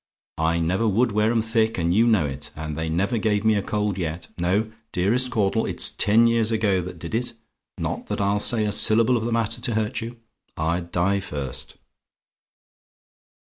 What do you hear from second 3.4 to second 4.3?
me a cold yet.